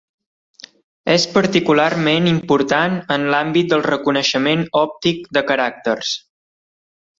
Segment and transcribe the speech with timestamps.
[1.15, 6.19] És particularment important en l'àmbit del reconeixement òptic de caràcters.